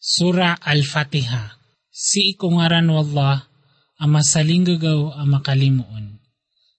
[0.00, 1.60] Sura Al-Fatiha
[1.92, 3.44] Si ikungaran wallah,
[4.00, 6.16] ama salinggagaw ama kalimuon.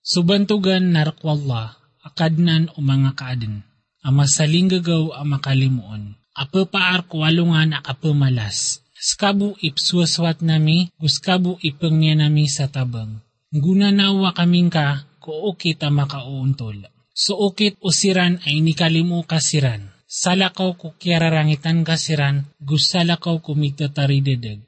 [0.01, 3.62] Subantugan narakwallah, akadnan o mga kaaden.
[4.02, 6.18] Ama salinggagaw ama kalimuon.
[6.34, 8.81] Apa paar kwalungan akapamalas.
[8.97, 13.21] Skabu ipsuaswat nami, guskabu ipengnya nami sa tabang.
[13.53, 16.89] Guna nawa kaming ka, kuukit ama kauuntol.
[17.13, 24.59] So ukit usiran ay nikalimu kasiran salakaw ko kiararangitan kasiran, gusalakaw kumitataridedeg.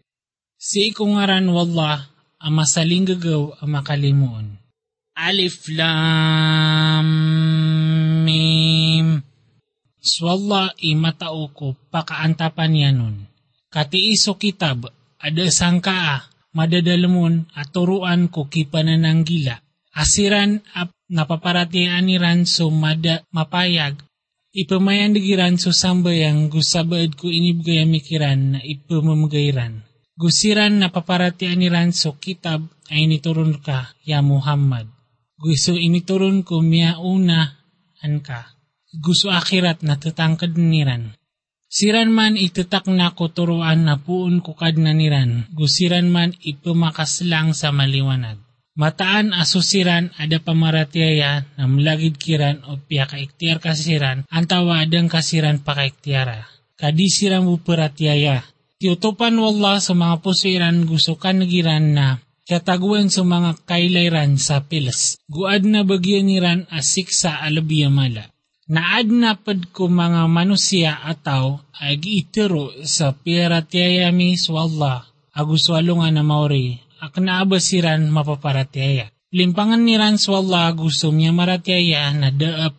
[0.55, 2.08] Si ikungaran wallah,
[2.40, 4.55] ama salinggagaw ama kalimuon.
[5.14, 7.08] Alif Lam
[8.23, 9.20] Mim
[10.00, 13.16] Swalla imatao ko pakaantapan yanon.
[13.67, 19.59] Katiiso kitab, ada sangkaa, madadalamon at turuan ko kipanan gila.
[19.94, 24.02] Asiran ap napaparatian ni Ranso mada mapayag
[24.53, 29.81] Ipamayandigiran so sambayang gusabaad ko inibgaya mikiran na ipamamagayran.
[30.13, 34.86] Gusiran na paparatian niran so kitab ay nituron ka, ya Muhammad.
[35.41, 37.66] Gusto inituron ko miya una
[38.05, 38.53] an ka.
[38.94, 41.17] Gusto akhirat na tatangkad niran.
[41.66, 45.50] Siran man itatak na ko turuan na puon ko kad na niran.
[45.58, 48.38] Gusiran man ipamakaslang sa maliwanag.
[48.73, 56.49] Mataan asusiran ada pamaratiaya na mlagid kiran o piya kaiktiar kasiran antawa adang kasiran pakaiktiara.
[56.73, 58.41] Kadisiran mo peratiaya.
[58.81, 62.17] Tiutupan wallah sa mga pusiran gusukan nagiran na
[62.49, 65.21] kataguan sa mga kailairan sa pilas.
[65.29, 68.25] Guad na bagyan niran asik sa alabiya mala.
[68.73, 75.05] Naad na pad ko mga manusia ataw ay giitiro sa piratiyayami swallah
[75.38, 79.12] aguswalungan na maori aknaabasiran mapaparataya.
[79.34, 82.78] Limpangan ni Ranswalla gusto niya marataya na daap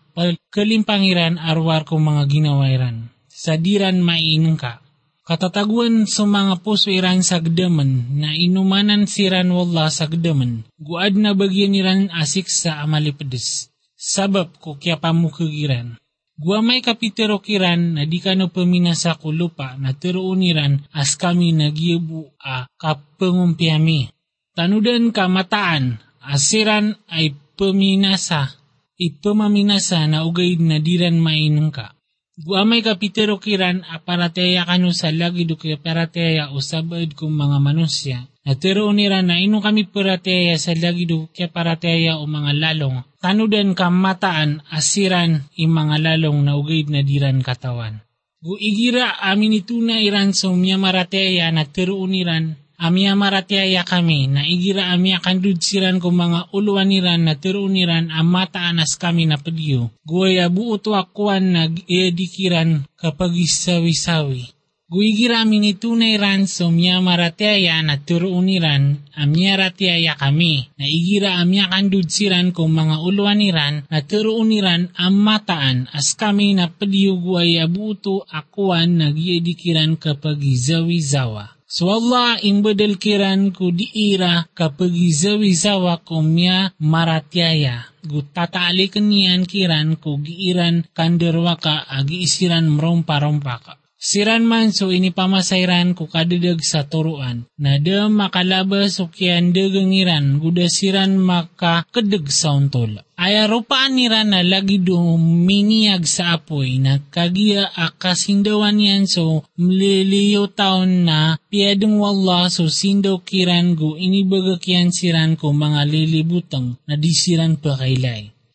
[0.54, 3.10] kalimpangiran arwar ko mga ginawairan.
[3.26, 4.78] Sa diran mainang ka.
[5.24, 10.68] Katataguan sa mga puso iran sa gdaman na inumanan si Ranwalla sa gdaman.
[10.76, 13.72] Guad na bagyan ni Ran asik sa amalipedes.
[13.96, 15.96] Sabab ko kya pamukagiran.
[16.36, 21.56] Gua may kapitero kiran na di ka no pamina sa kulupa na tiruuniran as kami
[21.56, 24.13] nagyebu a kapangumpiami.
[24.54, 28.54] Tanudan ka mataan, asiran ay paminasa,
[28.94, 31.98] ipamaminasa na ugay na diran mainang ka.
[32.38, 38.18] Guamay kapitero kiran aparateya kanu sa lagi do kaya parateya o sabad kong mga manusya.
[38.46, 43.02] Na tiro nira na ino kami parateya sa lagi do kaya parateya o mga lalong.
[43.18, 48.06] Tanudan ka mataan asiran i mga lalong na ugay na diran katawan.
[48.38, 54.42] Guigira amin ito na iran so miya marateya na tiro niran Amia maratiaya kami, na
[54.42, 59.94] igira amia kandudsiran ko mga uluaniran na tiruniran ang mataanas kami na padiyo.
[60.02, 64.54] Guaya buuto akuan na edikiran kapag isawi-sawi.
[64.84, 72.52] Guigira amin itunay ransom ya maratiaya na tiruniran amia ratiaya kami, na igira amia kandudsiran
[72.52, 79.08] ko mga uluaniran na tiruniran ang mataan as kami na padiyo guaya buuto akuan na
[79.08, 81.53] giedikiran kapag isawi-sawa.
[81.74, 87.90] So Allah imbadal kiran ku diira kapag izawizawa kumya maratyaya.
[88.06, 93.74] Gutatali kanian kiran ku giiran kanderwa ka agi isiran merompa-rompa ka.
[94.04, 97.48] Siran man so ini pamasairan ku kadadag sa turuan.
[97.56, 103.00] Na da makalabas o kiyan dagangiran guda siran maka kedeg sa untol.
[103.16, 110.52] Aya rupaan nira na lagi do miniyag sa apoy na kagiya akasindawan yan so mliliyo
[110.52, 117.56] taon na piadong wallah so sindaw kiran go inibagakyan siran ko mga lilibutang na disiran
[117.56, 117.80] pa.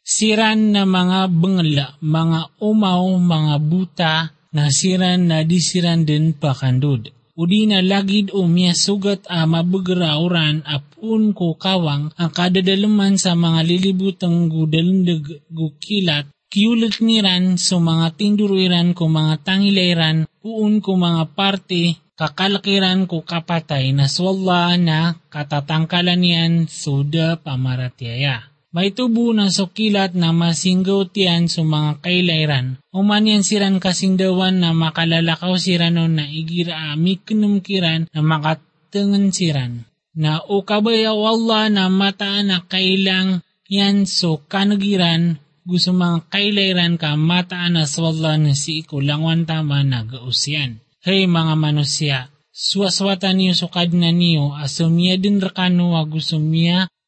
[0.06, 4.16] Siran na mga bangla, mga umaw, mga buta,
[4.54, 7.14] nasiran na disiran din pakandod.
[7.40, 13.64] Udi na lagid o miya sugat a mabagrauran apun ko kawang ang kadadalaman sa mga
[13.64, 21.96] lilibutang gudalindag gukilat kiulit niran so mga tinduruiran ko mga tangilairan puun ko mga parte
[22.20, 28.49] kakalakiran ko kapatay na swalla na katatangkalan yan suda pamaratyaya.
[28.70, 32.78] May tubo na sukilat na masinggaw tiyan sa mga kailairan.
[32.94, 39.90] Umanyan siran kasingdawan na makalalakaw siranon na igira amiknum kiran na makatengan siran.
[40.14, 47.74] Na ukabayaw Allah na mataan na kailang yan so kanagiran gusto mga kailairan ka mataan
[47.74, 50.78] na swalla na si ikulangwan tama na gausyan.
[51.02, 56.38] Hey mga manusya, suwaswatan niyo sukad na niyo asumya din rakano wa gusto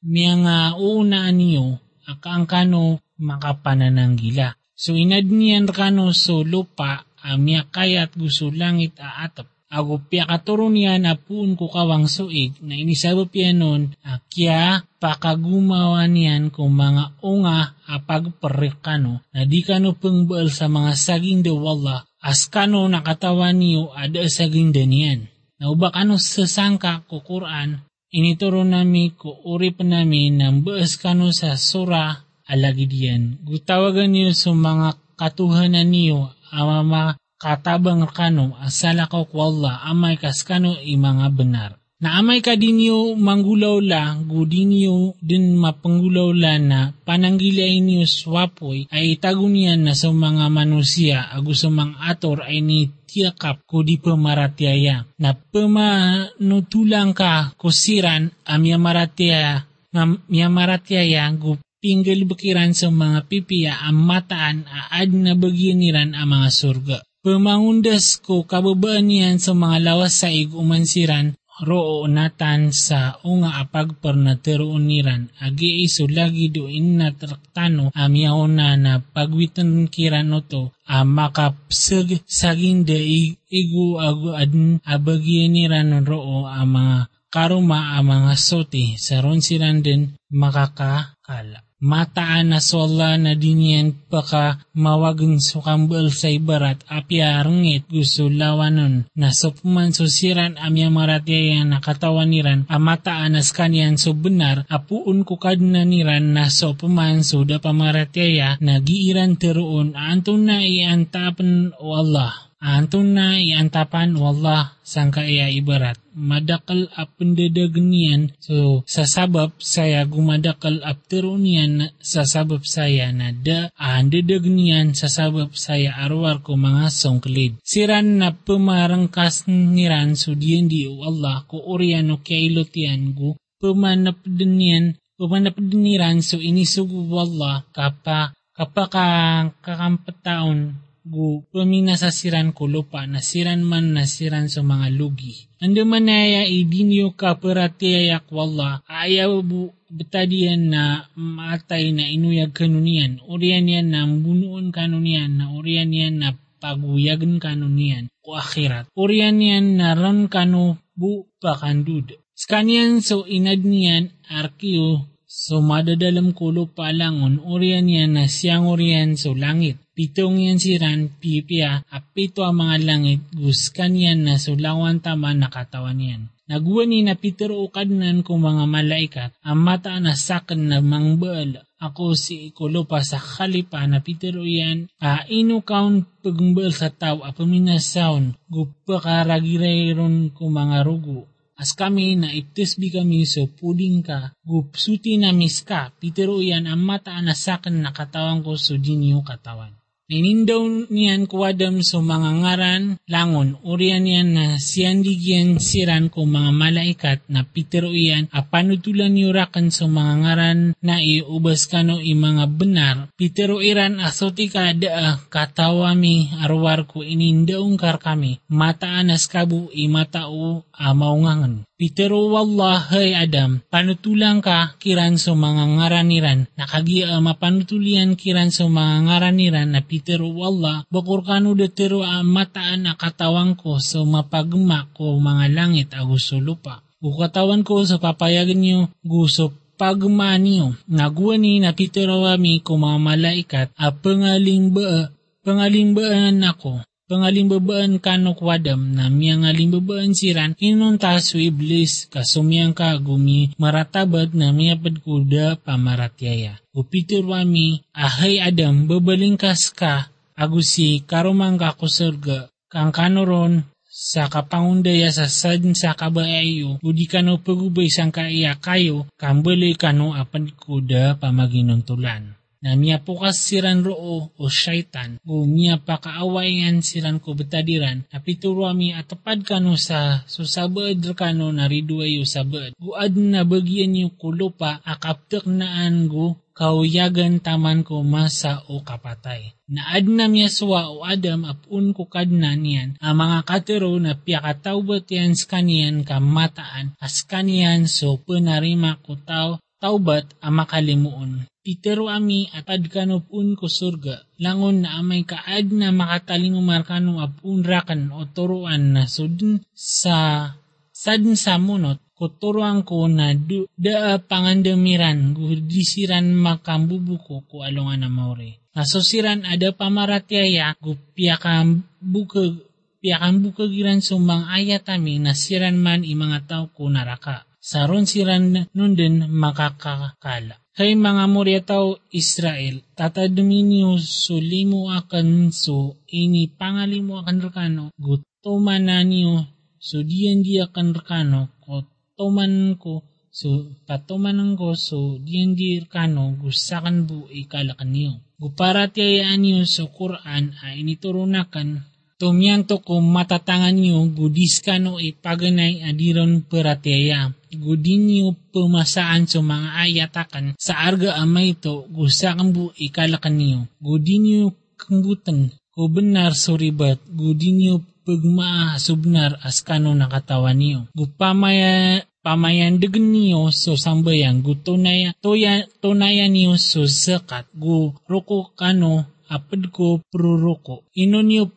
[0.02, 1.78] miya miya nga uunaan niyo
[2.10, 4.58] akaangkano makapanananggila.
[4.74, 9.46] So inad niyan rakano so lupa amya kayat gusto langit aatap.
[9.72, 13.84] Ago pia katuron yan apun ko kawang suig na inisabap yan nun
[14.28, 21.40] kya pakagumawa niyan kung mga unga apag perikano na di kano pengbaal sa mga saging
[21.40, 25.32] de wallah as kano nakatawan niyo ada saging danian.
[25.56, 27.80] Na ubak ano sasangka ko Quran
[28.12, 33.42] inituro nami ko uri panami ng baas kano sa sura alagidian.
[33.42, 40.78] Gutawagan niyo sa mga katuhanan niyo ama katabang kano asala ko kwalla amay kas kano
[40.78, 41.81] mga benar.
[42.02, 49.22] Na amay ka dinyo manggulaw la, gudinyo din mapanggulaw la na pananggilay niyo swapoy ay
[49.22, 55.06] itagunian na sa mga manusia agu sa mga ator ay ni tiyakap ko di pamaratyaya.
[55.22, 64.02] Na pamanutulang ka kusiran amya maratyaya nga miyamaratyaya gu pinggel bakiran sa mga pipiya ang
[64.02, 66.98] mataan aad na bagyan ang mga surga.
[67.22, 74.66] Pamangundas ko kababaan niyan sa mga lawas sa umansiran roo natan sa unga apag pernatero
[74.68, 75.30] uniran.
[75.40, 82.84] Agi iso lagi do inna traktano amyaw na na pagwitan kirano to a makapsag saging
[82.84, 83.00] de
[83.48, 86.98] igu agu adn abagyan niran roo a mga
[87.32, 94.62] karuma a mga sote sa ron siran din makakakala mataan na sola na dinyan paka
[94.78, 99.10] mawagin sukambal sa ibarat apya rengit gusto lawanon.
[99.18, 105.82] Na sopuman susiran amya maratyayan na katawaniran amataan as kanyan so benar apuun ko kadna
[105.82, 113.18] niran na sopuman so da pamaratyaya na giiran teroon antun na iantapan o Allah Antun
[113.18, 115.98] na iantapan wallah sangka iya ibarat.
[116.14, 125.58] Madakal ap pendedagnian so sasabab saya gumadakal ap terunian sasabab saya na da andedagnian sasabab
[125.58, 127.58] saya arwar ko mga songklid.
[127.66, 136.38] Siran na pumarangkas niran so diyan di Allah ko oriano kailotian gu pumanapdenian pumanapdeniran so
[136.38, 145.50] inisugu wallah kapa kapaka kakampataon gu paminasasiran ko lupa nasiran man nasiran sa mga lugi.
[145.62, 153.68] Ando manaya idinyo ka peratiayak wala ayaw bu betadian na matay na inuyag kanunian urian
[153.68, 156.30] yan na bunuon kanunian na urian yan na
[156.62, 158.88] paguyagan kanunian o akhirat.
[158.94, 162.14] Urian yan na ron kanu bu pakandud.
[162.38, 169.32] Skanian so inad niyan arkiyo So madadalam kulo palangon urian yan na siyang urian so
[169.32, 169.80] langit.
[169.96, 176.22] Pitong yan siran pipia apito ang mga langit guskan yan na sulawan tama nakatawan yan.
[176.52, 182.12] Naguwa ni na Peter ukadnan kong mga malaikat ang mata na sakan na mangbal ako
[182.12, 187.32] si ikulo pa sa khalipa na Peter yan a inu kaun pagbal sa tao a
[187.32, 191.31] paminasaon gupa karagirayron ko mga rugo
[191.62, 197.14] As kami na iptisbi kami so puding ka, gupsuti na miska, pitero yan ang mata
[197.22, 199.70] na sakan na katawan ko so dinyo katawan.
[200.12, 207.24] Ninindaw niyan kuwadam so mga ngaran langon, urian niyan na siyandigyan siran ko mga malaikat
[207.32, 213.08] na pitero iyan apanutulan yurakan so mga ngaran na iubas kano i mga benar.
[213.16, 219.88] Pitero iran asoti ka daa katawami arwar ko inindaong kar kami, mataan as kabu i
[219.88, 221.64] matao amaungangan.
[221.82, 229.10] Pitero wallah hay Adam, panutulang ka kiran so mga ngaraniran, nakagia mapanutulian kiran so mga
[229.10, 235.50] ngaraniran na Pitero wallah, bakur kanu detero mataan na katawang ko so mapagma ko mga
[235.58, 236.86] langit aguso lupa.
[237.02, 240.78] Ukatawan ko sa papayagan niyo gusto pagma niyo.
[240.86, 245.10] Naguwa ni na Pitero wami ko mga malaikat a pangaling ba
[245.42, 252.96] pangaling baan ako pangalimbabaan kanok wadam na miyang alimbabaan siran inunta su iblis kasumiyang ka
[253.04, 256.64] gumi maratabat na miyapad kuda pamaratyaya.
[256.72, 260.08] Upitur wami ahay adam babalingkas ka
[260.40, 268.16] agusi karumang kakusurga kang kanoron sa kapangundaya sa sad sa kabayayo, budi kano pagubay sang
[268.16, 275.44] kaiya kayo, kambali kano apan kuda pamaginuntulan na miya pukas siran roo o syaitan o
[275.50, 282.78] miya pakaawayan siran ko betadiran apituro mi atapad kano sa susabad kano na ridwayo sabad
[282.78, 289.58] guad na bagyan yu kulupa akaptek naan go kauyagan taman ko masa o kapatay.
[289.72, 295.10] Naad na miya suwa o Adam apun ko kadna niyan ang mga katero na piyakatawbat
[295.10, 301.50] yan skanian kamataan as kanian so penarima ko tao taubat ang makalimuon.
[301.62, 308.26] Pitero ami at adkanopun ko surga, langon na amay kaad na makatalingumar kano apunrakan o
[308.30, 310.50] turuan na sudin sa
[310.90, 318.62] sadin sa munot kuturuan ko na du, da pangandamiran gudisiran makambubuko ko alungan na maure.
[318.78, 322.54] Nasusiran ada pamaratyaya gupiakam buka
[323.02, 327.51] piakam buka giran sumang ayat ami nasiran man imanga tao ko naraka.
[327.62, 330.58] Saron siran nun din makakakala.
[330.74, 339.46] Kay mga muryataw Israel, tataduminyo so limo akan so ini pangalimo akan rekano, gutomana niyo
[339.78, 341.86] so diyan di akan rekano, ko
[342.18, 348.14] toman ko so patomanan ko so diyan di rekano, gusakan bu ikalakan niyo.
[348.42, 351.91] Guparatayaan niyo so Quran ay initurunakan
[352.22, 357.34] Tumyanto ko matatangan niyo gudis kano ipaganay adiron perataya.
[357.50, 363.60] Gudin niyo pumasaan sa mga ayatakan sa arga amay ito gusakan bu ikalakan niyo.
[363.82, 364.46] Gudin niyo
[364.78, 367.02] kambutan ko benar suribat.
[367.10, 367.76] Gudin niyo
[368.06, 370.86] pagmaa subnar as kano nakatawan niyo.
[370.94, 379.10] Gupamaya pamayan degen niyo so sambayang gutunaya toya tunaya niyo so zakat gu ruko kano
[379.32, 380.84] apad ko pruroko.
[380.92, 381.48] Ino niyo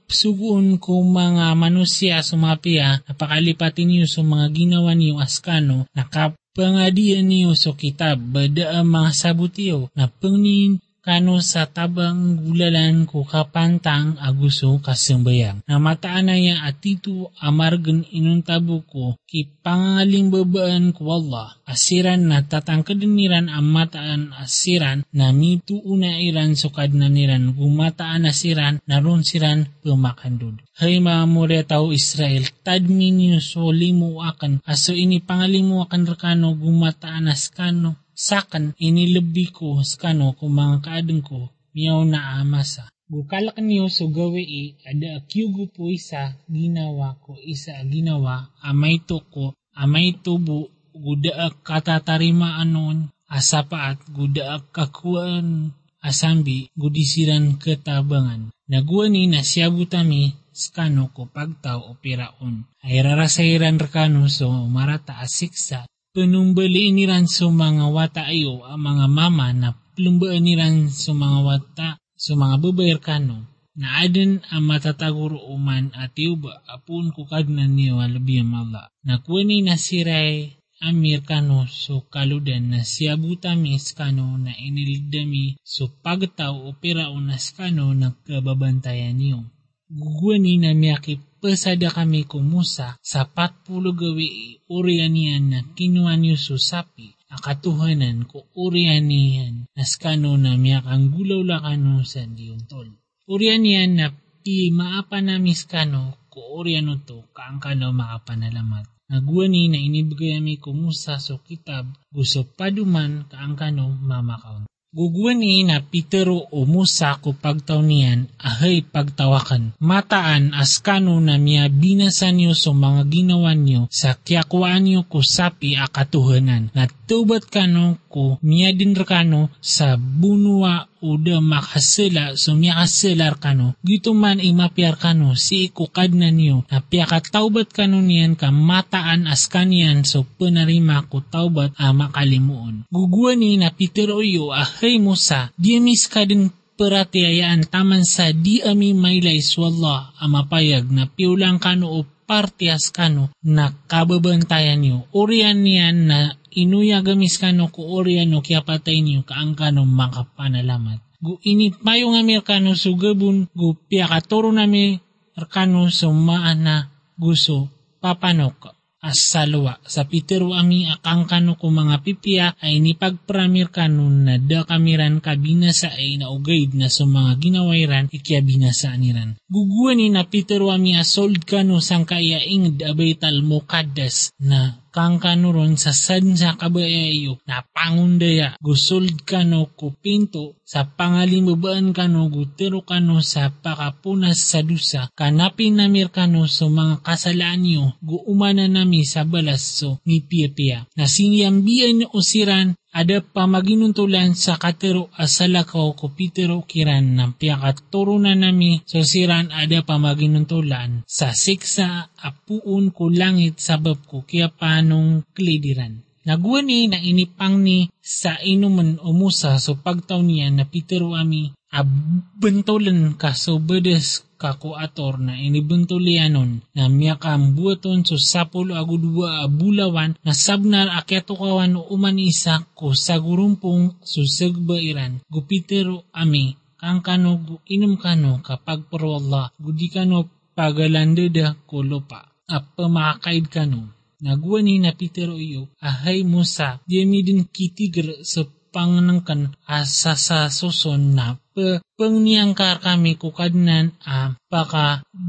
[0.78, 8.22] ko mga manusia sumapia, napakalipatin niyo sa mga ginawa niyo askano, nakapangadian niyo sa kitab,
[8.22, 15.60] bada ang mga sabutiyo, na pangnin kano sa tabang gulalan ko kapantang aguso kasembayang.
[15.68, 21.60] Namataan na ya atitu amargan inuntabo ko ki pangaling babaan ko Allah.
[21.68, 27.12] Asiran na tatangkadiniran ang mataan asiran na mitu una iran sukad na
[27.52, 30.64] gumataan asiran naron siran pumakandod.
[30.74, 36.50] Hay mga mure tao Israel, tadmi niyo so limo akan, aso ini pangalimo akan rekano
[36.58, 42.88] gumataan askano, sakan inilabi ko skano kung mga kaadeng ko miyaw na amasa.
[43.04, 49.52] Bukalak niyo so gawi ada akyugo po isa ginawa ko isa ginawa amay to ko
[49.76, 58.48] amay tubo guda katatarima anon asapaat guda kakuan asambi gudisiran ketabangan.
[58.64, 62.64] Naguani na siya butami skano ko pagtaw o piraon.
[62.80, 69.50] Ay rarasairan rekano so marata asiksa penumbaliin niran sa mga wata ayo ang mga mama
[69.50, 75.90] na plumbaan niran sa mga wata sa mga babayar kano na adin ang matataguro uman
[75.98, 78.86] at iuba apun kukadnan niyo alabiyam Allah.
[79.02, 86.54] Nakuani na siray amir kano so kaludan na siya butamis kano na inilidami so pagtaw
[86.54, 89.50] o pirao na kano nagkababantayan niyo.
[89.90, 96.56] Guguani na miyaki pasada kami kumusa sa patpulo gawi urian niyan na kinuha niyo so
[96.56, 102.88] sapi akatuhanan ko urian niyan naskano na miyak ang gulaw lakano sa diuntol.
[103.28, 104.06] Urian niyan na
[104.40, 108.88] pi maapa na miskano ko urian to kaangkano makapanalamat.
[109.12, 114.64] Naguani na inibigay mi kumusa so kitab gusto paduman kaangkano mamakaon.
[114.94, 119.74] Guguani na Pitero o Musa ko pagtaw niyan ahay pagtawakan.
[119.82, 125.74] Mataan askano na miya binasan niyo so mga ginawa niyo sa kiyakwaan niyo ko sapi
[125.74, 126.70] akatuhanan.
[126.78, 133.76] Natubat kano ko miya din rekano sa bunwa uda miya kaselar kano.
[133.84, 139.28] Gito man imapiar kano si ikukad na niyo na piya taubat kano niyan ka mataan
[139.28, 142.88] askanian so penarima ko taubat a makalimuon.
[142.88, 148.96] Guguani na Pitero iyo ahay Musa, di amis ka din peratiayaan taman sa di ami
[148.96, 155.04] maylay swalla amapayag na piulang kano o partias kano na kababantayan niyo.
[155.12, 156.18] Urian niyan na
[156.54, 161.02] inuyagamis kano ko urian no kaya patay niyo kaang kano makapanalamat.
[161.24, 165.00] Gu init mayo nga Amerikano sugabun gu piya katoro nami
[165.34, 167.68] arkano sumaana gusto
[168.02, 169.76] papanok asalwa.
[169.84, 175.92] Sa pitero ami akang kano ko mga pipiya ay nipagpramir kano na da kamiran kabinasa
[175.92, 179.36] ay naugaid na sa mga ginawairan ikya binasa niran.
[179.44, 185.18] Guguan ni na pitero ami asold kano sang kaya ingd abay tal mokadas na kang
[185.18, 193.18] kanuron sa sadsa kabayayo na pangundaya gusold kano ko pinto sa pangalimabaan kano gutero kano
[193.18, 195.10] sa pakapunas sa dusa.
[195.18, 201.10] Kanapin namir kano so mga kasalaan nyo guumana nami sa balas so ni pia na
[201.10, 208.86] siniyambian o siran ada pamaginuntulan sa katero asalakaw ko pitero kiran ng piyakaturo na nami
[208.86, 216.06] so siran ada pamaginuntulan sa siksa apuun ko langit sabab ko kaya panong klidiran.
[216.24, 223.30] Nagwani na inipang ni sa inuman umusa so pagtaw niya na Peter ami abentolen ka
[223.42, 224.06] so bedes
[224.42, 232.18] kakuator na inibentulianon na miyakam buaton so sapul agudwa abulawan na sabnar akyato kawan uman
[232.30, 236.44] isa ko sa gurumpong susegbairan gupitero ami
[236.80, 240.18] kang kano gu inum kano kapag Allah gudi kano
[240.54, 243.90] pagalandeda ko lupa at pamakaid kano?
[244.24, 251.36] Nagwani na Peter iyo, ahay Musa, di din kitigr sa panganangkan asa sa suson na
[251.54, 254.16] pe, pengniyangkar kami kukadnan a
[254.52, 254.86] paka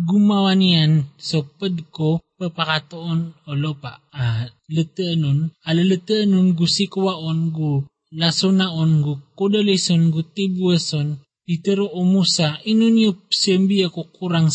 [0.07, 0.91] gumawa niyan
[1.27, 3.91] so ped ko papakatoon o lupa
[4.23, 4.25] a
[4.75, 5.39] letenon
[5.69, 7.71] alaletenon gu sikwaon gu
[8.19, 11.09] lasonaon gu kodalison gu tibuason
[11.45, 14.49] Itero o Musa, inunyup sembi ako kurang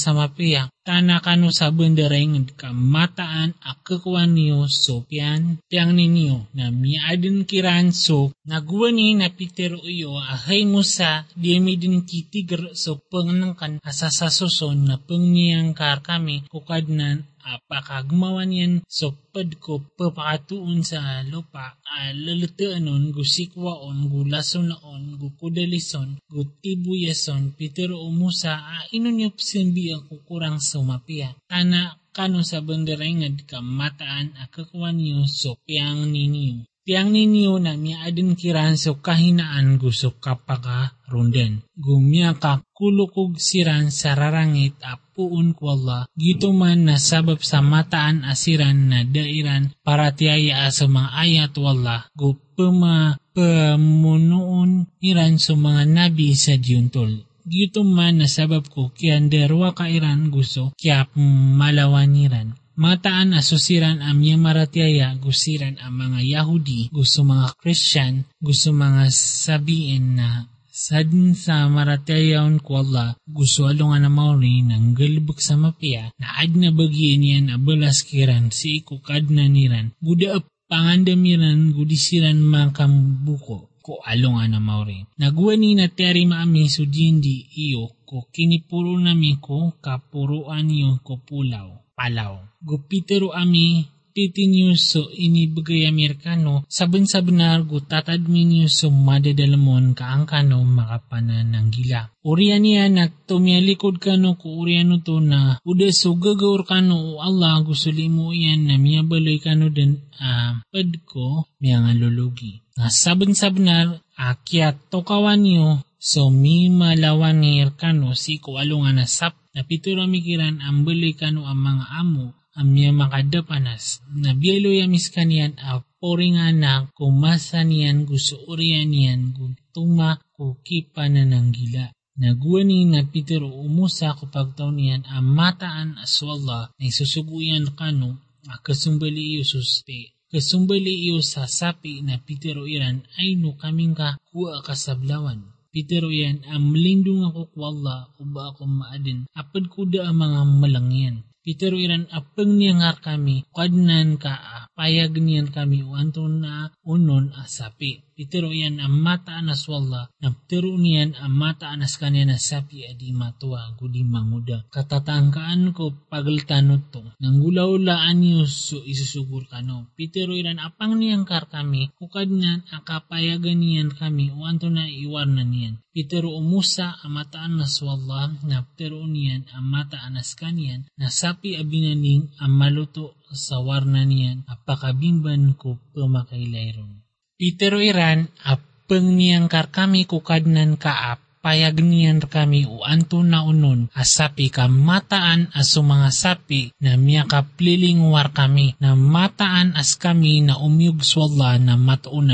[0.81, 0.89] sa.
[0.91, 8.33] Tana kano sa bendereng kamataan akakuan niyo so pian tiang ninyo na miadin kiran so
[8.49, 15.77] nagwani na Peter uyo ahay Musa di mi din kitigr so pengnangkan asasasuson na pengniyang
[15.77, 24.29] kar kami kukadnan apakagmawan yan so pad ko papakatuon sa lupa alalutaanon gu sikwaon gu
[24.29, 31.99] lasonaon gu kudalison gu tibuyason Peter o Musa a inunyop simbi ako kurang sumapia tana
[32.17, 38.75] kano sa banderengad kamataan akakuan niyo so piang ninyo Tiang ninyo na miya adin kiran
[38.75, 41.63] so kahinaan gusto kapaka runden.
[41.77, 46.11] Gumya ka kulukog siran sa rarangit apuun ko Allah.
[46.19, 52.11] Gito man na sabab sa mataan asiran na dairan para tiyaya sa mga ayat wala.
[52.17, 57.23] Gupama pamunoon iran sa mga nabi sa diuntol.
[57.49, 62.57] Gito man na sabab ko kianderwa ka iran gusto kya malawaniran.
[62.81, 70.49] Mataan asusiran ang maratiaya gusiran ang mga Yahudi, gusto mga Christian, gusto mga sabihin na
[70.81, 76.57] sadin sa maratayaon ko Allah, gusto alungan na mauri ng galbuk sa mapia, na ad
[76.57, 84.51] na bagian yan abalas kiran si ikukad na niran, buda pangandamiran gudisiran makambuko ko alungan
[84.53, 85.07] na mauri.
[85.19, 92.41] Nagwani na teri maami sudindi iyo ko kinipuro nami ko kapuruan iyo ko pulaw palaw.
[92.65, 93.85] Gupitero ami
[94.21, 102.13] titinyo so inibigay Amerikano sabon sa benar gutatad minyo so madadalamon kaangkano makapanan ng gila.
[102.21, 107.65] Uriyan niya na tumialikod kano ko uriyan to na uda so gagawar kano o Allah
[107.65, 111.49] gusuli mo yan na miyabaloy kano din uh, pad ko
[111.97, 112.61] lulugi.
[112.77, 119.01] Nga sabon sa benar akyat to kawan niyo so mi malawanir kano si ko alungan
[119.01, 124.35] na sap na pituro mikiran ang bali kano ang mga amo ang miya makadapanas na
[124.35, 131.49] bielo yamis kanian a poringan na kumasa niyan gusto uriyan niyan gutuma kukipa na ng
[131.55, 131.87] gila.
[132.21, 138.21] Naguwani na Peter umusa kapag taon niyan ang mataan aswalla na isusuguyan kano
[138.53, 140.17] a kasumbali iyo suste.
[140.31, 145.41] Kasumbali iyo sa sapi na Peter iran ay no kaming ka kuwa kasablawan.
[145.71, 150.41] Pero yan, ang malindong ako ko Allah, uba ako maadin, apad ko da ang mga
[150.59, 151.17] malangyan.
[151.41, 158.10] Pero iran apeng niyangar kami, kadnan ka, payag niyan kami, uanton na unon asapi.
[158.29, 163.17] Pero yan ang mata anas wala, nagtiro niyan ang mata anas kanya na sapi adi
[163.17, 164.69] matua, gudi manguda.
[164.69, 169.89] Katatangkaan ko pagaltanot to, nang gula-ulaan niyo so isusugur kano.
[169.97, 175.81] Pero iran apang niyangkar kami, kukadnan akapayagan niyan kami, uanton na iwarna niyan.
[176.11, 181.57] Pero umusa ang mata anas wala, na pero niyan ang mata anas kanyan, na sapi
[181.57, 187.00] abinaning ang maluto sa warna niyan, apakabimban ko pumakailayron.
[187.41, 194.53] Itero iran, apeng niyang kami kukadnan kaap, payag niyan kami o anto na unon, asapi
[194.53, 200.61] ka mataan as mga sapi na miya kapliling war kami, na mataan as kami na
[200.61, 202.29] umyug swalla na matuon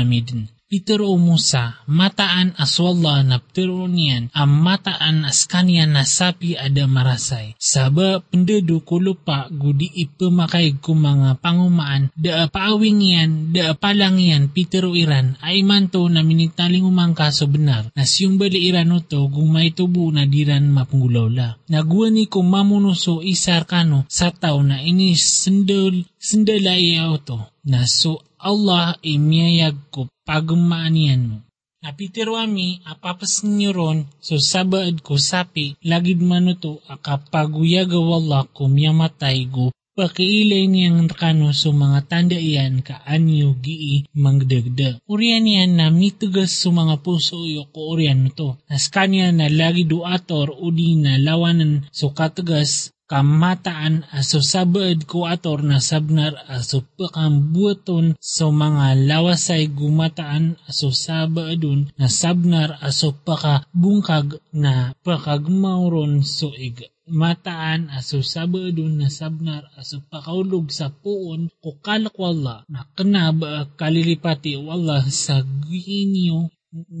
[0.67, 0.77] na midin.
[0.77, 6.87] Peter o Musa, mataan aswalla na pero niyan, ang mataan as kanya na sapi ada
[6.87, 7.55] marasay.
[7.57, 14.51] Saba pendedu ko lupa gudi ipamakay ko mga pangumaan, da paawing yan, da palang yan,
[14.51, 19.27] Peter o Iran, ay manto na minitaling umangka so benar, na siyong bali Iran to,
[19.29, 21.69] gumay tubo na diran mapunggulawla.
[21.69, 27.37] Naguani ko mamunuso isar kano sa tao na ini sendal, sendala iya to,
[27.71, 31.37] na so Allah imiyayag ko pagmaanian mo.
[31.79, 39.47] Napitiro ami apapas ninyo ron so sabaad ko sapi lagid manuto akapaguyagaw Allah ko miyamatay
[39.47, 45.01] go pakiilay niyang kano so mga tanda iyan ka anyo gii mangdagda.
[45.09, 48.61] Urian yan na mitugas so mga puso yo ko urian to.
[48.69, 55.63] Nas kanya na lagi duator udi na lawanan so katagas kamataan aso sabad ko ator
[55.63, 64.91] na sabnar aso pakambuaton so mga lawasay gumataan aso sabadun na sabnar aso pakabungkag na
[65.07, 72.67] pakagmauron so iga mataan aso sabadun na sabnar aso pakaulog sa puon ko kalak wala
[72.67, 73.39] na kanab
[73.79, 76.51] kalilipati wala sa ginyo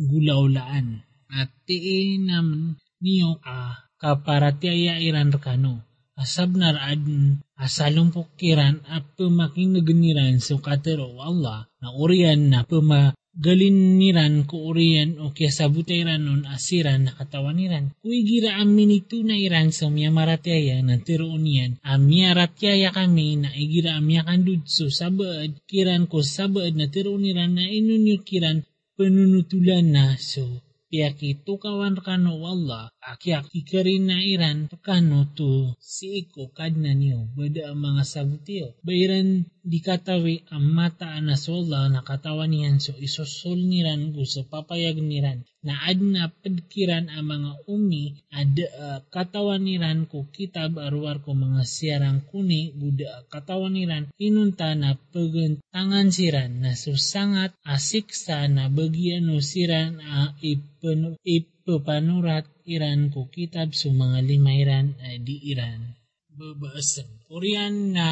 [0.09, 1.03] gulaulaan.
[1.27, 5.86] At tiin naman niyo ah, kaparatiaya iran kano
[6.17, 14.49] asabnar adn asalong pukiran at pumaking naganiran so katero Allah na urian na puma galiniran
[14.49, 17.93] ko urian o kaya sabutairan nun asiran na katawaniran.
[18.01, 21.71] Kui gira amin ito na iran sa miya maratyaya na tiroon yan.
[21.85, 27.69] Amya ratyaya kami na igira amya kandudso sabad kiran ko sabad na tiroon iran na
[27.69, 28.65] inunyo kiran
[28.97, 36.51] penunutulan na so piyaki tukawan kano Allah akyak ikarin na iran kano to si iko
[36.57, 42.47] kadna niyo bada ang mga sabutiyo bayran di katawi ang mata anas Allah na katawan
[42.55, 45.43] niyan so isosol niran gusto papayag niran.
[45.67, 51.35] Na ad na padkiran ang mga umi ad uh, katawan niran ko kitab arwar ko
[51.35, 54.07] mga siarang kuni guda katawan niran.
[54.15, 60.76] Inunta na pagantangan siran na susangat asiksa na bagian siran a uh, ipanu,
[61.23, 65.97] ipapanurat iran ko kitab so mga lima iran uh, di iran
[66.37, 67.09] babaasan.
[67.27, 68.07] Orian na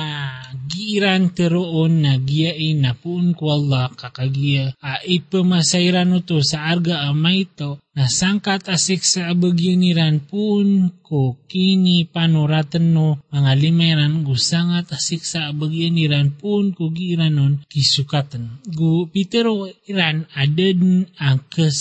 [0.68, 7.48] giiran teroon na giyain na puun ko Allah kakagiya a ipamasayran to sa arga amay
[7.48, 14.92] to na sangkat asik sa abagyan niran puun ko kini panuratan no mga limayran gusangat
[14.92, 18.60] asik sa abagyan niran puun ko giiranon kisukatan.
[18.68, 21.80] Gu pitero iran adad ang kes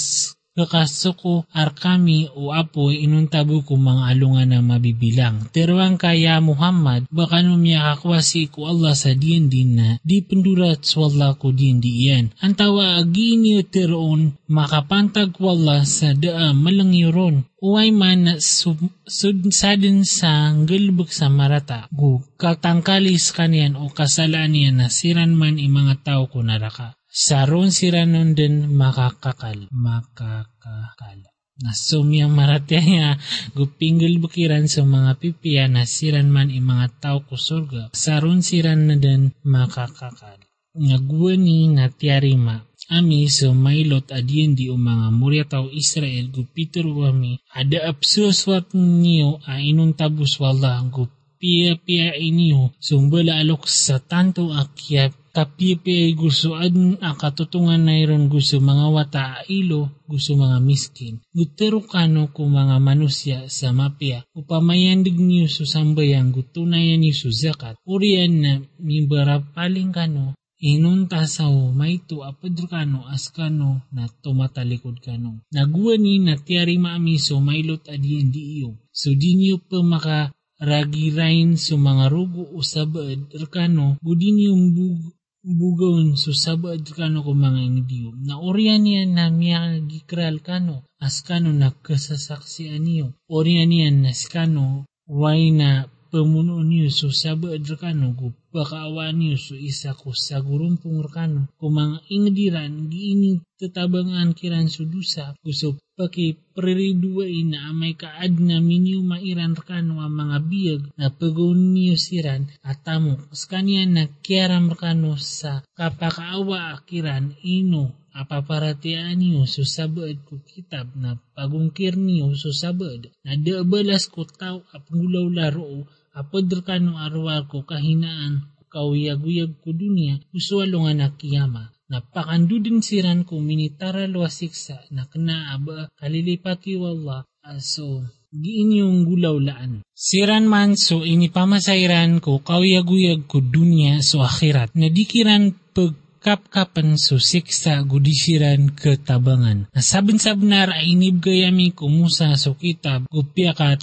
[0.55, 5.51] kakasuko arkami o apoy inuntabu ko mga alungan na mabibilang.
[5.51, 11.35] Teruang kaya Muhammad, baka numya kakwasi ko Allah sa diyan din na di pendurat swalla
[11.35, 12.25] ko diyan diyan.
[12.38, 17.51] Antawa agini teroon makapantag ko Allah sa daa malangyuron.
[17.64, 21.88] Uway man na sudsadin sa galbuk sa marata.
[21.90, 26.95] Gu katangkalis kanian o kasalaan niya na siran man imanga tao ko naraka.
[27.14, 31.22] Saron sira nun din makakakal, makakakal.
[31.62, 33.14] Nasumyang maratya
[33.55, 37.94] gupinggil bukiran sa mga pipiya na siran man i mga tao ko surga.
[37.94, 40.42] Saron siran na din makakakal.
[40.74, 42.66] Nagwani na tiyarima.
[42.90, 49.38] Ami so mailot adiyan di o mga murya tao Israel gupitur wami ada absuswat niyo
[49.46, 57.83] a inong tabus wala gupia-pia iniyo sumbala alok sa tanto akyap kapipi gusto adun akatutungan
[57.83, 61.18] na iron gusto mga wata ilo gusto mga miskin.
[61.35, 67.75] Gutero kano ko mga manusya sa mapya upamayandig niyo so sambayang gutunayan niyo so zakat.
[67.83, 75.03] Urian na mibara paling kano inunta sa may to apadro kano as kano na tumatalikod
[75.03, 75.42] kano.
[75.51, 78.79] Naguwa ni na tiyari maamiso mailot adiyan di iyo.
[78.94, 80.31] So di niyo pa maka
[80.62, 85.03] ragirain so mga rugo o sabad rekano gudin yung bug
[85.45, 88.17] bugon so sabad kano ko mga indiyo.
[88.25, 93.13] Na orian niya na miya gikral kano as kano nagkasasaksian niyo.
[93.29, 99.59] Orian niya na skano way na pamuno niyo so sabad kano ko pakaawan niyo so
[99.59, 106.27] isa ko sa gurumpong rekano kung mga ingdiran giini tatabangan kiran so dusa gusto paki
[106.55, 112.51] preriduain na amay kaad na minyo mairan rekano ang mga biyag na pagun niyo siran.
[112.67, 120.38] At tamo skanya na kiaram rekano sa kapakaawa akiran ino apaparatian niyo so sabad ko
[120.47, 125.83] kitab na pagungkir niyo so sabad na dabalas ko tao apngulaw laro
[126.20, 134.07] apod kano arwar ko kahinaan kauyag-uyag ko dunia usualo nga nakiyama napakandudin siran ko minitara
[134.11, 138.03] luwasiksa na kanaaba kalilipati wallah aso
[138.35, 139.87] giinyong gulawlaan.
[139.94, 147.20] Siran man so inipamasairan ko kauyag-uyag ko dunya so akhirat na dikiran pag kapkapan so
[147.20, 149.68] siksa gudisiran ketabangan.
[149.77, 153.77] Nasabin-sabnar ay inibgayami kumusa so kitab gupya ka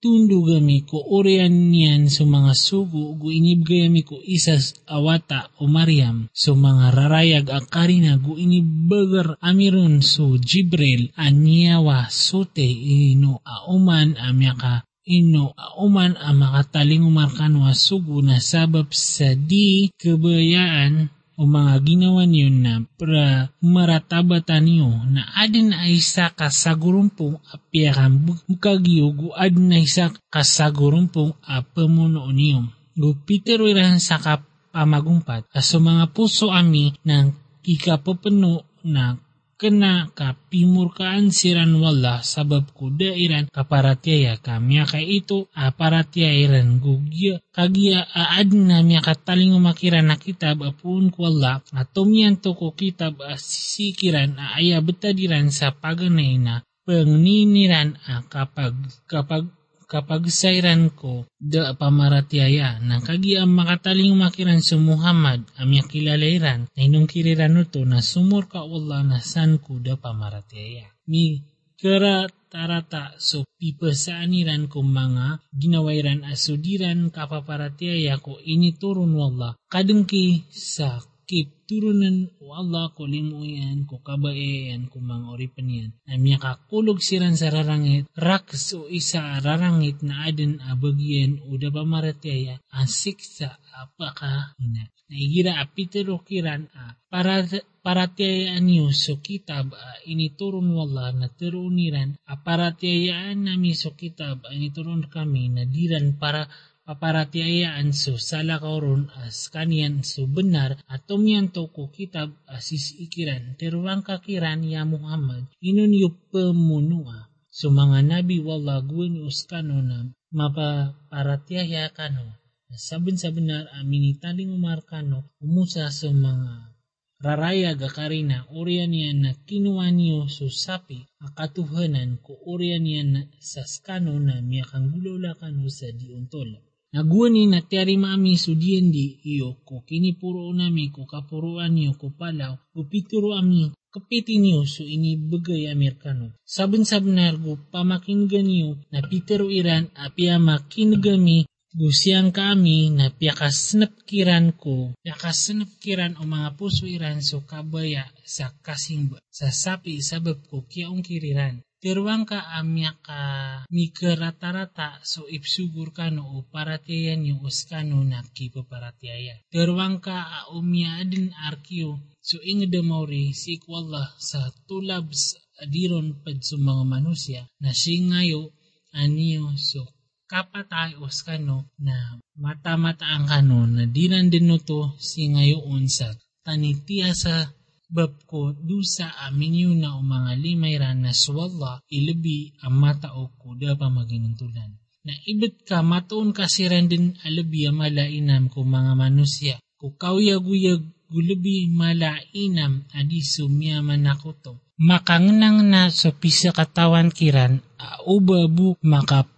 [0.00, 6.28] tundu tundugami ko orian niyan so mga sugo gu inibgayami ko isas awata o Mariam.
[6.36, 14.74] So mga rarayag akarina gu inibagar amiron so Jibril anyawa sote ino auman amya ka
[15.06, 22.48] ino uman ang makataling umarkan wasugo na sabab sa di kabayaan o mga ginawa niyo
[22.48, 30.08] na para maratabatan niyo na adin na isa kasagurumpong apiakan mukagyo gu adin na isa
[30.32, 32.64] kasagurumpong apamuno niyo.
[32.96, 39.20] Gu Peter irahan sa kapamagumpat aso mga puso ami ng kikapapano na
[39.56, 48.52] kena kapimurkaan siran wala sabab ko dairan kaparatyaya kamya kay ito aparatyayaran gugya kagya aad
[48.52, 54.84] na miya kataling umakiran na kitab apun ko wala atomyan to ko kitab asisikiran aaya
[54.84, 57.96] betadiran sa paganay na panginiran
[58.28, 58.76] kapag
[59.10, 59.48] kapag
[59.86, 66.80] kapag sayran ko da pamaratyaya na kagi ang makataling makiran sa Muhammad amya kilalairan na
[66.82, 70.90] inong kiriran to na sumur ka Allah na san ko da pamaratyaya.
[71.06, 71.38] Mi
[71.78, 81.66] kera tarata so pipasaaniran ko mga ginawairan asudiran kapaparatyaya ko initurun wala kadengki sa kip
[81.66, 85.90] turunan o Allah ko limuyan ko kabayan ko mga oripan yan.
[86.06, 92.62] Amya kakulog siran sa rarangit, raks o isa rarangit na adin abagyan o da pamaratyaya,
[92.70, 94.86] ang siksa apaka ina.
[95.06, 97.46] Naigira apitero kiran a para
[97.86, 104.50] paratyayaan niyo so kitab a initurun wala na teruniran a paratyayaan nami so kitab a
[104.50, 106.50] initurun kami na diran para
[106.86, 113.58] paparatiayaan so sala kauron as kanian so benar atom yan to ko kitab asis ikiran.
[113.58, 121.90] Terwang kakiran ya Muhammad inun yu pemunua so mga nabi wala gwen uskano na mapaparatiaya
[121.90, 122.38] kano.
[122.70, 126.70] Saben sa benar aminitaling umarkano umusa sa mga
[127.18, 131.02] raraya gakarina orian niya na kinuha niyo so sapi.
[131.18, 136.65] Akatuhanan ko orian niya na sa skano na miyakang gulula kano sa diuntola
[136.96, 142.56] Naguni na tiari mami sudian di iyo ko kinipuro nami ko kapuruan niyo ko palaw
[142.72, 146.32] o pituro ami kapiti niyo so ini bagay Amerikano.
[146.48, 151.44] Saben-saben nargo pamakinggan niyo na pitero iran apia makinagami
[151.76, 153.76] Gusyang kami na piyakas
[154.08, 160.40] kiran ko, piyakas kiran o mga puso iran so kabaya sa kasing sa sapi sabab
[160.48, 161.60] ko kiyaong kiriran.
[161.76, 163.20] Tirwang ka amya ka
[163.68, 169.44] ni rata so ipsugur ka no o paratiyan yung uskano na kipaparatiaya.
[169.52, 176.40] Tirwang ka a umya adin arkyo so ingda mauri si ikwala sa tulabs adiron pad
[176.40, 178.56] sa mga manusya na singayo
[178.96, 179.84] aniyo so
[180.26, 186.12] kapatay uskano na mata-mata ang kano na dinan din no to singayoon sa
[186.44, 187.46] tanitiya sa
[187.86, 193.78] bab ko dusa amin yun na mga limayran na swalla ilabi ang matao ko da
[193.78, 194.74] pa maginuntulan.
[195.06, 199.56] Na ibit ka matuon kasiran din alabi ang malainam ko mga manusya.
[199.78, 204.66] Ko kauyag-uyag gulabi malainam adi sumya manakoto.
[204.82, 207.62] Makangnang na sa pisa katawan kiran,
[208.02, 208.74] aubabu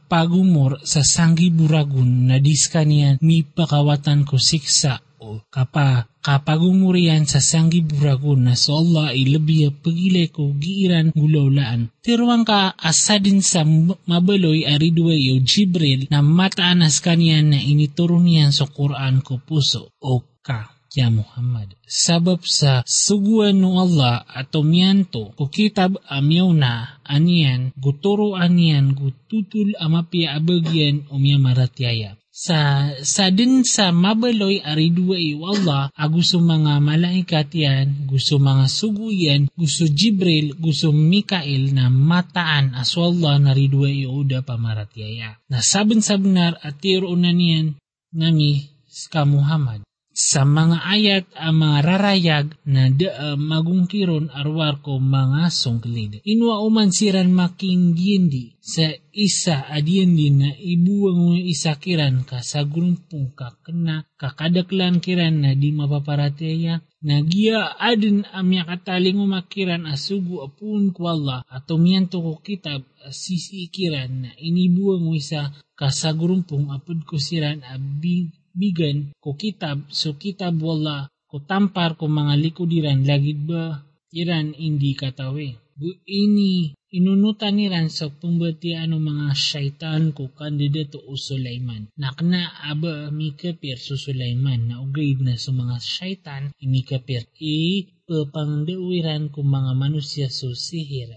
[0.08, 7.84] makapagumor sa sanggi buragun na diskanian mi pakawatan ko siksa o kapa kapagumurian sa sanggi
[7.84, 11.92] buragun na so Allah ilabiya pagilay ko giiran gulaulaan.
[12.00, 13.68] Tiruang ka asadin sa
[14.08, 20.24] mabaloy aridway o Jibril na mataanas kaniyan na initurong niyan sa Quran ko puso o
[20.40, 21.76] ka ya Muhammad.
[21.84, 29.76] Sabab sa suguan no Allah ato miyanto ko kitab amyaw na aniyan guturo aniyan gututul
[29.80, 38.06] amapia abagyan umya maratyaya sa sa din sa mabaloy aridway wala gusto mga malaikat yan
[38.06, 45.42] gusto mga sugo yan gusto Jibril gusto Mikael na mataan aswalla na ridway uda pamaratyaya
[45.50, 47.74] na sabon sabnar at tiro na niyan
[48.14, 48.70] nami
[49.10, 49.87] ka Muhammad
[50.18, 56.18] sa mga ayat ang mga rarayag na da, uh, magungkiron arwar ko mga sungklid.
[56.26, 63.62] Inwa uman siran makinggindi sa isa adiendi na ibuwang isa kiran ka sa grumpong ka
[63.62, 71.46] kena kakadaklan kiran na di mapaparateya na giya adin amya kataling umakiran asugu apun kwalla
[71.46, 72.82] ato miyanto ko kitab
[73.14, 79.34] sisi kiran na inibuwang mo isa ka sa grumpong apod ko siran abing bigan ko
[79.34, 83.84] kitab so kitab wala ko tampar ko mga likudiran lagid ba
[84.16, 85.60] iran hindi katawi.
[85.78, 91.86] Bu ini inunutan niran sa pumbatian ng mga syaitan ko kandidato o Sulaiman.
[91.94, 99.44] Nakna aba mikapir su Sulaiman na ugaid na sa mga syaitan imikapir i pepangdewiran ko
[99.46, 101.14] mga manusia so sihir.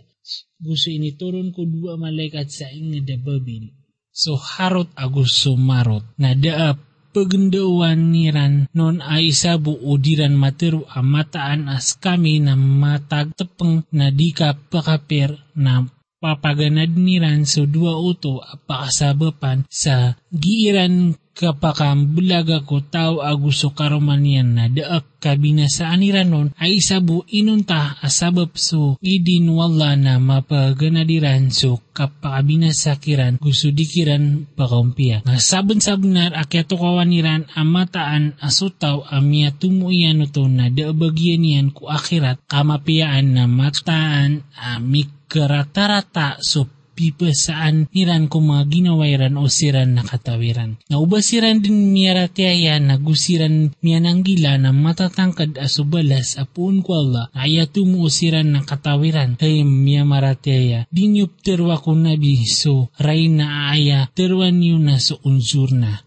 [0.61, 6.77] Gusto inituron ko dua malaikat sa inga da babil so harot agus sumarot na daap
[7.12, 14.56] pagendawan niran non ay isabu udiran materu amataan as kami na matagtepeng na di ka
[14.56, 15.86] pakapir na
[16.21, 24.65] papaganad niran so dua uto apakasabapan sa giiran kapakam bulaga ko tao aguso karomanian na
[24.67, 33.69] daak kabinasaan iranon ay isabu inunta asabab so idin wala na mapaganadiran so kapakabinasakiran gusto
[33.69, 35.21] dikiran pakampia.
[35.21, 43.37] Nga sabon-sabunar akyato kawaniran amataan asutaw amia tumuian to na daabagyan yan ku akhirat kamapiyaan
[43.37, 50.77] na mataan amikaratarata so pipasaan niran ko mga ginawairan o siran na katawiran.
[50.91, 57.25] Naubasiran din miyara tiyaya na gusiran miya ng gila na matatangkad asubalas apun ko Allah
[57.32, 60.86] na ayatumo siran na katawiran kay miya maratiyaya.
[60.91, 66.04] Dinyup terwa ko nabi so ray na aya terwa niyo na so unsur na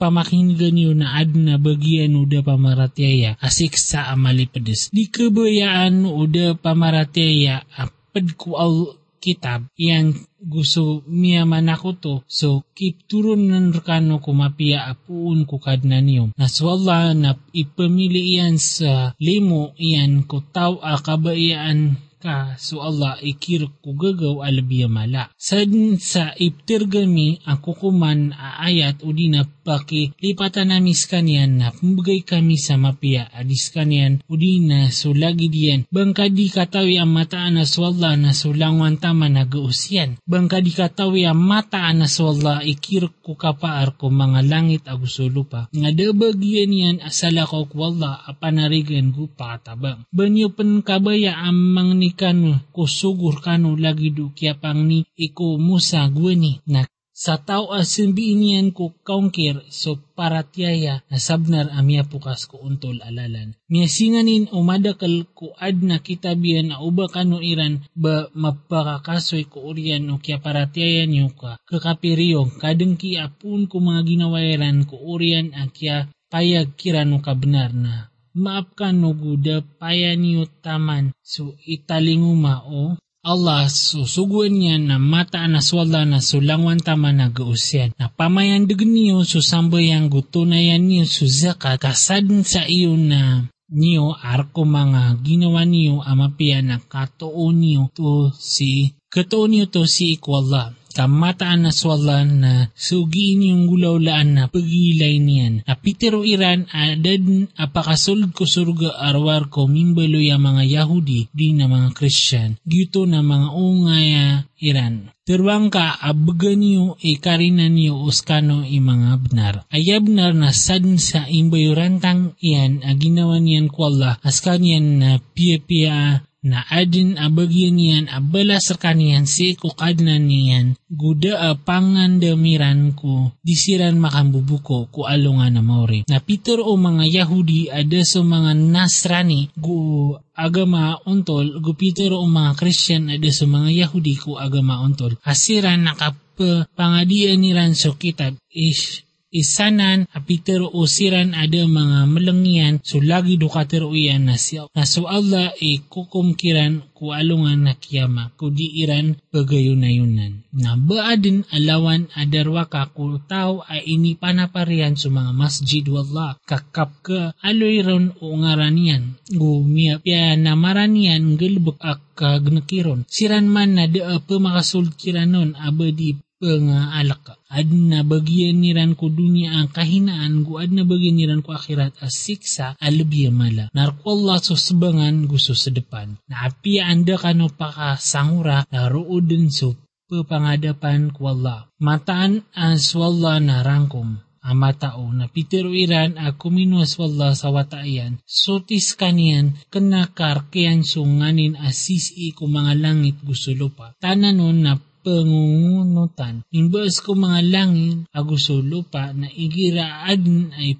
[0.00, 4.88] pamakinggan niyo na ad na bagian uda pamaratyaya asik sa amalipedes.
[4.88, 13.04] Di kebayaan uda pamaratyaya apad ko al kitab yang gusto miya manako to so keep
[13.04, 16.32] turun ng rekano kumapia apuun ko kadna niyo.
[16.40, 22.60] Na swalla na ipamili iyan sa limo iyan ko tao akabayaan ka.
[22.60, 25.32] So Allah ikir ko gagaw alabiya mala.
[25.40, 29.32] Sad sa iptirgami ang kukuman aayat o di
[29.70, 34.90] na paki lipatan namis kanyan na pambagay kami sa mapia adis kanyan o di na
[34.90, 35.86] so lagi diyan.
[35.86, 40.18] Bangka di katawi ang mataan na swalla na sulangwan tama na gausyan.
[40.26, 45.70] Bangka di katawi ang mataan na swalla ikir ko kapaar ko mga langit agusulo pa.
[45.70, 50.02] Nga dabagyan yan asala ko kwalla apanarigan ko pakatabang.
[50.10, 56.10] Banyo pan kabaya ang mga kanu kusugur kanu lagi du kya pang ni iko musa
[56.10, 56.82] gwani na
[57.20, 63.52] sa tao asimbiinian ko kaungkir so paratyaya na sabnar amia pukas ko untol alalan.
[63.68, 70.08] Miya singanin umadakal ko ad na kitabian na uba kano iran ba mapakakasoy ko urian
[70.08, 76.08] o kya paratyaya niyo ka kakapiriyong kadengki apun ko mga ginawairan ko urian a kya
[76.32, 80.16] payag kirano kabenar na maapkan no guda paya
[80.64, 87.28] taman so italinguma o Allah susuguan niya na mata na swala na sulangwan tama na
[87.28, 87.92] gausyan.
[88.00, 95.68] Na pamayan niyo susambayang gutunayan niyo suzakat kasadin sa iyo na niyo arko mga ginawa
[95.68, 102.44] niyo amapia na katoo niyo to si katoo niyo to si ikwala kamataan na swalan
[102.44, 105.64] na sugiin yung gulaulaan na pagilay niyan.
[105.64, 111.96] Apitero iran adad apakasulod ko surga arwar ko mimbalo ya mga Yahudi di na mga
[111.96, 112.60] Christian.
[112.68, 115.08] Gito na mga ungaya iran.
[115.24, 119.54] Terwang ka abagan niyo ikarina niyo uskano i mga benar.
[119.72, 126.28] Ayabnar na sadin sa imbayurantang iyan a ginawa niyan ko Allah askan yan na pia-pia
[126.40, 134.00] na adin abagyan niyan abala sa kaniyan si kukadnan niyan guda a pangandamiran ko disiran
[134.00, 136.08] makambubuko ko alunga na maori.
[136.08, 142.24] Na Peter o mga Yahudi ada sa mga Nasrani gu agama ontol gu Peter o
[142.24, 145.20] mga Christian ada sa mga Yahudi ko agama ontol.
[145.20, 153.38] Asiran nakapangadian ni Ranso kitab ish isanan apitero o siran ada mga malangyan so lagi
[153.38, 154.66] dukatero iyan na siya.
[154.74, 160.44] Na so Allah e kukumkiran ku alungan na kiyama ku di iran pagayunayunan.
[160.52, 166.90] Na baadin alawan adarwa ka ku tao ay ini panaparian sa mga masjid wallah kakap
[167.00, 169.16] ka aloy ron o ngaranian.
[169.30, 173.08] Gumia pia namaranian galbuk ak kagnakiron.
[173.08, 180.40] Siran man na da pemakasulkiranon abadi pangaalak ad na bagian niran ko dunia ang kahinaan
[180.40, 183.68] gu ad na bagian niran ko akhirat as siksa albiya mala.
[183.76, 186.16] Narko Allah so sebangan gusto sa depan.
[186.32, 189.76] Na api anda kano pakasangura na roodin so
[190.08, 191.68] pepangadapan ko Allah.
[191.78, 194.24] Mataan as wala na rangkom.
[194.40, 202.32] Amatao na pitero iran a kuminuas wala sa wataayan sotis kanian kena karkean sunganin asisi
[202.32, 203.92] ko mga langit gusto lupa.
[204.00, 206.46] Tananon na pangungunutan.
[206.52, 210.24] Imbas ko mga langin, aguso lupa na igiraad
[210.60, 210.76] ay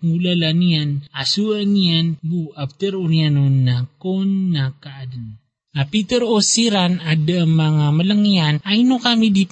[1.16, 4.76] asuan niyan bu after unyanon na kon na
[5.70, 9.46] Na Peter o siran ada mga malangyan ay no kami di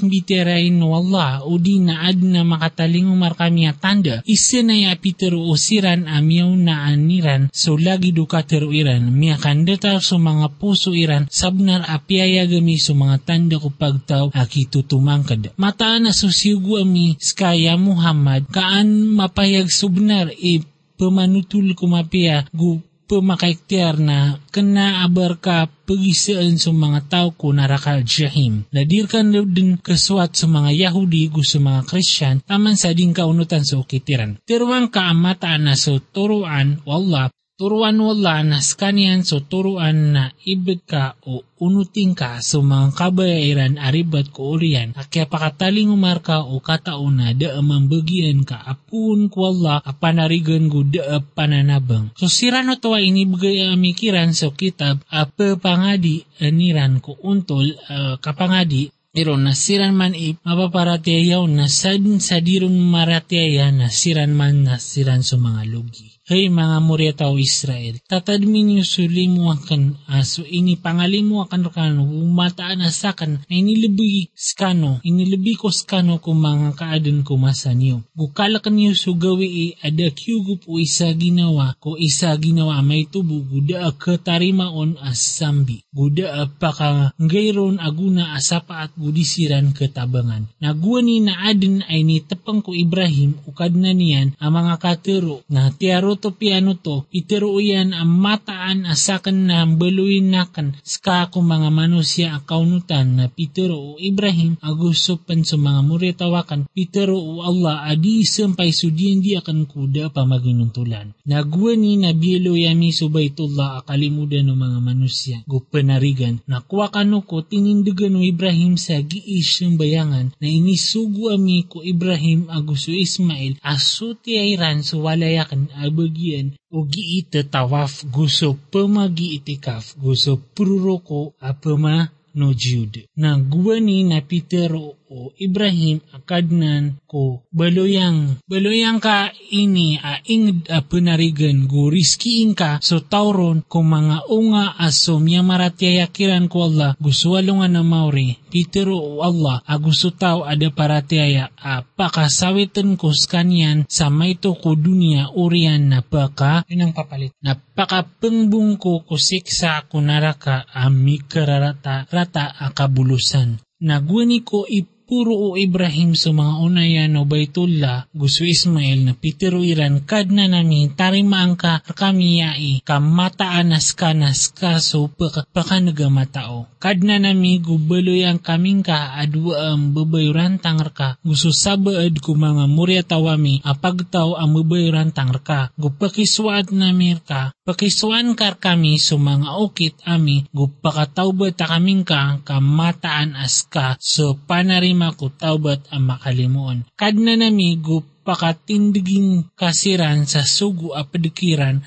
[0.75, 1.47] no Allah?
[1.47, 4.19] O di na ad na makataling umar kami tanda?
[4.27, 9.15] Isa na ya Peter o siran amyaw na aniran so lagi duka iran.
[9.15, 11.31] Miya kandata so mga puso iran.
[11.31, 15.55] Sabnar apyaya gami so mga tanda ko pagtaw aki tutumangkad.
[15.55, 20.35] Mataan na susigu ami skaya Muhammad kaan mapayag subnar?
[20.35, 20.67] E
[20.99, 28.69] pemanutul kumapia gu pemakaiktiar na kena abar ka pagisaan sa mga tao ko narakal jahim.
[28.69, 34.37] Nadirkan din kaswat sa mga Yahudi gusto mga Christian taman sa din kaunutan sa ukitiran.
[34.45, 40.87] Tiruan ka amataan na sa turuan, wallah, Turuan wala na skanian so turuan na ibig
[40.87, 46.63] ka o unuting ka so mga kabayairan aribat ko uriyan akya pakataling umar ka o
[46.63, 52.15] kataon na da mambagian ka apun ko wala apanarigan go da pananabang.
[52.15, 59.35] So sirano tawa inibigay amikiran so kitab apa pangadi aniran ko untol uh, kapangadi pero
[59.35, 66.18] nasiran man i mapaparatiyaw na sadin sadirong maratiya nasiran man nasiran sa mga lugi.
[66.29, 72.85] Hey mga muryata o Israel, tatadmin niyo sulimu akan aso ini pangalimu akan rekano umataan
[72.85, 78.05] asakan na inilibi skano, inilibi ko skano kung mga kaadan ko masa niyo.
[78.13, 83.89] Gukalakan niyo sugawi i ada kyugup o isa ginawa ko isa ginawa may tubo guda
[83.97, 85.81] katarimaon asambi.
[85.89, 90.45] Guda apaka ngayron aguna asapa at gudisiran ketabangan.
[90.61, 95.73] Naguani na adin ay ni tepang ko Ibrahim ukad na niyan ang mga katero na
[95.73, 102.27] tiaro to piano to, itiruyan ang mataan asakan na baluin nakan ska ko mga manusia
[102.37, 109.23] akaunutan na pitero o Ibrahim agusupan sa mga muritawakan pitero o Allah adi sampay sudian
[109.23, 111.15] di akan kuda pamaginuntulan.
[111.25, 118.21] Nagwa ni nabilo yami subaytullah akalimudan ng mga manusia gupanarigan nakuha kano ko tinindigan o
[118.25, 125.05] Ibrahim sa giis yung bayangan na inisugo ami ko Ibrahim aguso Ismail asuti ayran so
[125.05, 125.71] walayakan
[126.09, 133.09] abagian o giita tawaf gusto pemagi itikaf gusto pururoko apema no Jude.
[133.17, 134.71] Na guwani na Peter
[135.09, 142.79] o Ibrahim akadnan ko baloyang baloyang ka ini a ingd a penarigan gu riski inka
[142.85, 149.25] so tauron ko mga unga aso miya maratiyayakiran ko Allah guswalungan na mauri Peter o
[149.25, 155.89] Allah a gusto tao ada paratiyaya a pakasawitan ko skanyan sa mayto ko dunia urian
[155.89, 163.61] na paka yun ang papalit na pakapengbung ko kusiksa ko naraka ami kararata rata akabulusan
[163.79, 169.65] nagwani ko ip puro o Ibrahim sa mga unayan o Baitullah, gusto Ismail na pitero
[169.65, 175.09] iran kad na nami tarimaan ka kamiyai kamataanas ka nas ka so
[175.57, 176.69] pakanaga matao.
[176.77, 182.37] Kad na nami gubaloy ang kaming ka adwa ang babayuran tangar ka gusto sabaad ko
[182.37, 189.17] mga murya tawami apagtaw ang babayuran tangar ka gupakiswaat namir ka pakiswaan kar kami so
[189.17, 193.33] mga okit ami gupakatawba ta kaming ka kamataan
[193.73, 196.83] ka so panarim lima ko taubat ang makalimuon.
[196.99, 197.79] Kadna nami
[198.27, 201.07] pakatindigin kasiran sa sugu a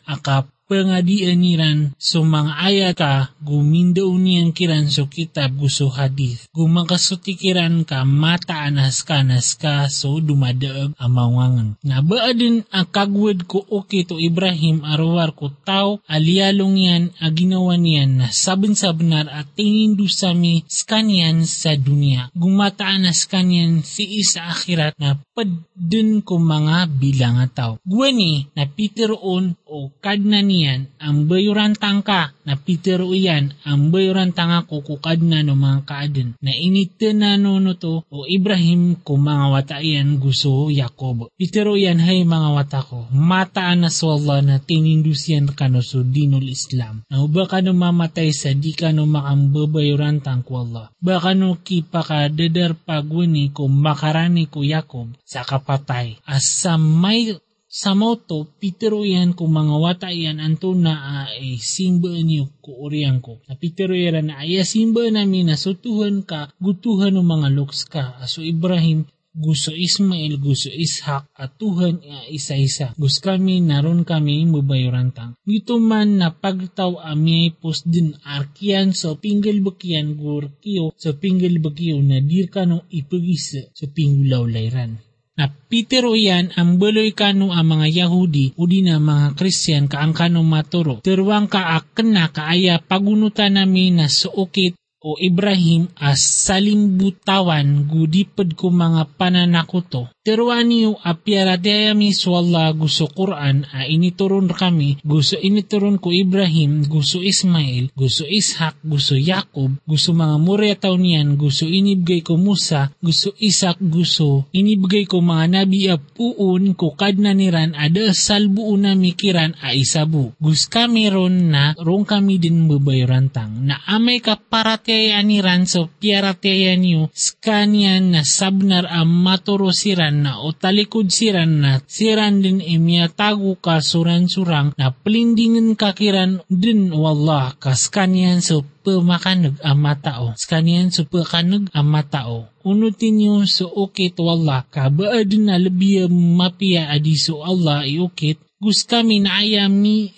[0.08, 6.48] akap pangadianiran so mga ayat ka gumindo unian kiran so kitab gusto hadith.
[6.56, 11.76] Gumakasutikiran ka mataanas ka nas ka so dumadaag amawangan.
[11.84, 18.24] Nabaa din ang kagwad ko okay to Ibrahim arwar ko tao aliyalong yan aginawa niyan
[18.24, 26.24] na sabon-sabnar at tinindu sami skanyan sa dunia gumataanas kanyan si isa akhirat na padun
[26.24, 27.82] ko mga bilang tao.
[27.84, 33.90] Gwani na Peter on o kadna niya yan, ang bayuran tangka na Peter yan, ang
[33.90, 39.16] bayuran tanga kukukad na no mga kaadin, na inite na no to, o Ibrahim ko
[39.16, 41.32] mga wata yan gusto Yakob.
[41.40, 46.46] Peter yan hay mga wata ko, mataan na swalla na tinindusyan ka no so dinul
[46.46, 47.08] Islam.
[47.08, 50.92] Na baka no mamatay sa di ka no makambabayuran tangko Allah.
[51.00, 56.20] Baka no kipa ka dadar pagwini ko makarani ko Yakob sa kapatay.
[56.28, 57.34] Asa may
[57.72, 63.24] sa moto, pitero yan kung mga wata yan anto na ay simba niyo ko oriyan
[63.24, 63.40] ko.
[63.48, 68.20] Na pitero yan na ay simba namin na sutuhan ka, gutuhan ng mga luks ka.
[68.20, 72.92] Aso Ibrahim, gusto Ismail, gusto Ishak, at Tuhan uh, isa-isa.
[73.00, 75.40] Gusto kami, naron kami mabayuran tang.
[75.40, 82.04] Dito man na pagtaw ami pos din arkian so pinggil bakian gurkiyo so pinggil bakiyo
[82.04, 85.00] na dir ka no ipagisa sa so pinggulaw layran.
[85.40, 90.12] Na pitero yan ang beloy kano ang mga Yahudi o di na mga Christian kaang
[90.12, 91.00] kano maturo.
[91.00, 99.18] Terwang ka akna kaaya pagunutan namin na suokit o Ibrahim as salimbutawan gudipad ko mga
[99.18, 100.14] pananakuto.
[100.22, 108.30] Terwaniyo apiaradayami swalla gusto Quran a inituron kami, gusto inituron ko Ibrahim, gusto Ismail, gusto
[108.30, 115.10] Ishak, gusto Jacob, gusto mga murya niyan, gusto inibigay ko Musa, gusto Isak, gusto inibigay
[115.10, 120.38] ko mga nabi a puun ko kadna niran ada salbuo na mikiran a isabu.
[120.38, 127.10] Gus kami ron na rong kami din babayrantang na amay ka paratayaniran so piaratayan niyo
[127.10, 129.74] skanyan na sabnar a maturo
[130.12, 136.92] siran na o talikod siran na siran din imyatago ka suran-surang na pelindingan kakiran din
[136.92, 140.36] wallah kas kanyan so pemakanag ang matao.
[140.36, 142.52] Kanyan so pekanag ang matao.
[142.68, 149.24] Unutin niyo so ukit wallah kabaad na lebih mapia adi so Allah iukit gus kami
[149.24, 150.12] na ayam ni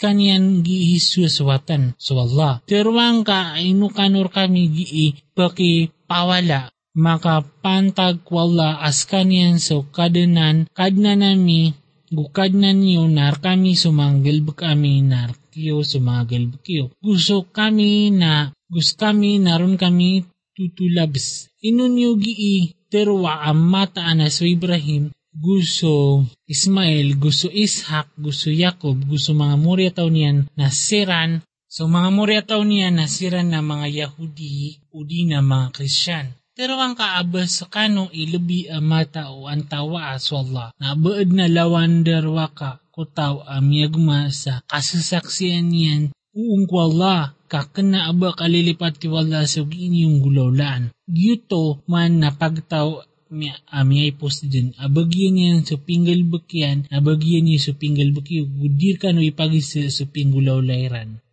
[0.00, 0.98] kanyan gi
[1.46, 2.58] watan so Allah.
[2.66, 11.74] Terwang ka inukanor kami gi paki pawala makapantag wala as kanyan so kadanan kadna nami
[12.10, 16.94] gukadnan niyo nar kami sumanggil kami nar kiyo sumanggil kiyo.
[16.98, 21.50] Gusto kami na gusto kami naron kami tutulabs.
[21.62, 29.30] Inun yung gii terwa ang mata anas Ibrahim gusto Ismail, gusto Ishak, gusto Jacob, gusto
[29.30, 31.46] mga murya taon niyan na siran.
[31.70, 36.34] So mga murya taon niyan na siran na mga Yahudi, udi na mga Christian.
[36.60, 42.28] Pero ang kaabas kanong ilubi ang mata o ang tawa aswallah, na baad na lawander
[42.28, 46.02] waka kutaw amyagma sa kasasaksiyan niyan.
[46.36, 50.92] Uung kwalla kakana aba kalilipat ti wala sa inyong gulaulaan.
[51.08, 54.76] Giyuto man na pagtaw mi amiyay post din.
[54.76, 60.60] Abagyan niyan sa pinggal bakyan abagyan niya sa pinggal bakyo gudir ka no sa pinggulaw
[60.60, 61.24] layran